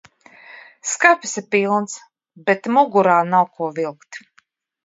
[0.91, 1.99] Skapis ir pilns,
[2.49, 4.23] bet mugurā nav, ko vilkt.